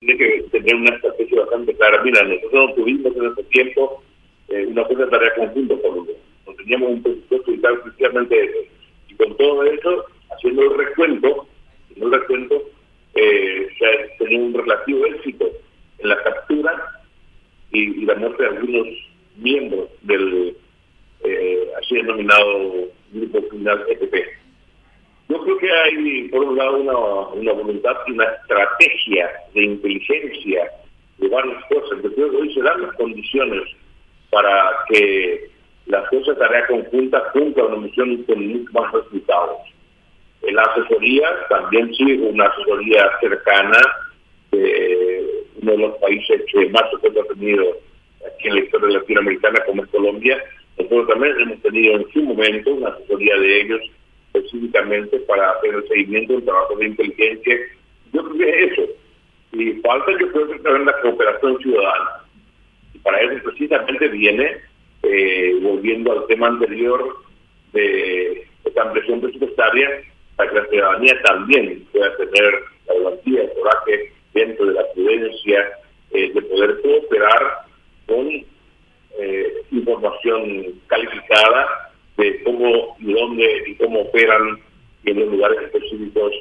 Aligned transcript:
tiene 0.00 0.16
que 0.16 0.42
tener 0.50 0.74
una 0.76 0.94
estrategia 0.94 1.40
bastante 1.40 1.74
clara. 1.74 2.02
Mira, 2.02 2.22
nosotros 2.22 2.52
no 2.52 2.74
tuvimos 2.74 3.14
en 3.16 3.26
ese 3.26 3.42
tiempo 3.44 4.02
eh, 4.48 4.66
una 4.66 4.84
fuerza 4.86 5.04
de 5.04 5.10
tarea 5.10 5.34
conjunta, 5.34 5.76
por 5.76 5.94
lo 5.94 6.06
no 6.46 6.54
teníamos 6.54 6.90
un 6.90 7.02
presupuesto 7.02 7.52
y 7.52 7.58
tal, 7.58 7.80
precisamente 7.82 8.44
eso. 8.44 8.58
Y 9.10 9.14
con 9.14 9.36
todo 9.36 9.62
eso, 9.64 10.06
haciendo 10.30 10.62
el 10.62 10.78
recuento, 10.78 11.46
haciendo 11.84 12.06
el 12.06 12.20
recuento, 12.20 12.62
eh, 13.14 13.68
se 13.78 13.86
ha 13.86 14.16
tenido 14.16 14.44
un 14.46 14.54
relativo 14.54 15.04
éxito 15.04 15.50
en 15.98 16.08
la 16.08 16.22
captura 16.22 17.02
y, 17.72 18.06
la 18.06 18.14
muerte 18.14 18.42
de 18.42 18.48
algunos 18.48 18.88
miembros 19.36 19.90
del 20.00 20.56
eh, 21.24 21.70
así 21.78 21.96
denominado 21.96 22.88
grupo 23.12 23.48
criminal 23.48 23.84
EPP. 23.86 24.14
Que 25.82 25.96
hay, 25.96 26.28
por 26.28 26.44
un 26.44 26.56
lado, 26.56 26.78
una, 26.78 26.98
una 27.34 27.52
voluntad 27.52 27.96
y 28.06 28.12
una 28.12 28.24
estrategia 28.24 29.30
de 29.54 29.62
inteligencia 29.62 30.70
de 31.18 31.28
varias 31.28 31.64
cosas. 31.66 32.02
Yo 32.02 32.14
creo 32.14 32.30
que 32.30 32.36
hoy 32.36 32.54
se 32.54 32.62
dan 32.62 32.82
las 32.82 32.94
condiciones 32.96 33.62
para 34.30 34.72
que 34.88 35.50
las 35.86 36.08
cosas 36.08 36.36
de 36.36 36.40
tarea 36.40 36.66
conjunta 36.66 37.22
cumplan 37.32 37.66
una 37.66 37.76
misión 37.78 38.22
con 38.24 38.46
muchos 38.46 38.72
más 38.72 38.92
resultados. 38.92 39.58
En 40.42 40.54
la 40.54 40.62
asesoría 40.62 41.28
también 41.48 41.92
sí, 41.94 42.12
una 42.12 42.46
asesoría 42.46 43.10
cercana 43.20 43.78
de 44.52 45.44
uno 45.62 45.72
de 45.72 45.78
los 45.78 45.96
países 45.98 46.42
que 46.52 46.68
más 46.70 46.84
se 46.90 47.08
ha 47.08 47.34
tenido 47.34 47.64
aquí 48.26 48.48
en 48.48 48.54
la 48.54 48.60
historia 48.60 48.98
latinoamericana 48.98 49.60
como 49.66 49.82
es 49.82 49.90
Colombia. 49.90 50.42
Nosotros 50.78 51.08
también 51.08 51.40
hemos 51.40 51.60
tenido 51.62 51.96
en 51.96 52.12
su 52.12 52.22
momento 52.22 52.74
una 52.74 52.88
asesoría 52.88 53.36
de 53.36 53.60
ellos 53.60 53.80
específicamente 54.32 55.18
para 55.20 55.50
hacer 55.52 55.74
el 55.74 55.88
seguimiento 55.88 56.34
del 56.34 56.44
trabajo 56.44 56.76
de 56.76 56.86
inteligencia. 56.86 57.56
Yo 58.12 58.24
creo 58.24 58.38
que 58.38 58.64
es 58.64 58.72
eso. 58.72 58.82
Y 59.52 59.72
falta 59.80 60.12
yo 60.12 60.30
creo 60.30 60.48
que 60.48 60.58
también 60.60 60.86
la 60.86 61.00
cooperación 61.00 61.58
ciudadana. 61.58 62.10
Y 62.94 62.98
para 62.98 63.20
eso 63.20 63.42
precisamente 63.44 64.08
viene, 64.08 64.56
eh, 65.02 65.58
volviendo 65.62 66.12
al 66.12 66.26
tema 66.26 66.48
anterior 66.48 67.16
de 67.72 68.46
esta 68.64 68.82
ampliación 68.82 69.20
presupuestaria, 69.20 70.02
para 70.36 70.50
que 70.50 70.56
la 70.56 70.66
ciudadanía 70.66 71.22
también 71.22 71.86
pueda 71.92 72.16
tener 72.16 72.54
la 72.86 72.94
garantía, 72.94 73.42
el 73.42 73.50
coraje 73.52 74.12
dentro 74.32 74.66
de 74.66 74.74
la 74.74 74.84
prudencia 74.94 75.68
eh, 76.12 76.32
de 76.32 76.42
poder 76.42 76.80
cooperar 76.82 77.58
con 78.06 78.28
eh, 79.18 79.54
información 79.70 80.80
calificada 80.86 81.89
de 82.20 82.42
cómo 82.44 82.96
y 83.00 83.12
dónde 83.12 83.62
y 83.66 83.74
cómo 83.76 84.00
operan 84.02 84.58
y 85.04 85.10
en 85.10 85.20
los 85.20 85.28
lugares 85.30 85.58
específicos 85.62 86.32